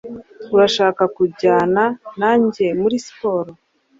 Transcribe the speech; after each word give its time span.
Urashaka 0.55 1.03
kujyana 1.15 1.83
nanjye 2.19 2.65
muri 2.81 2.95
siporo? 3.05 3.51